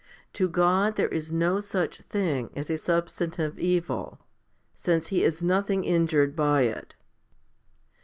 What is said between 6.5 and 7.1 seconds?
it.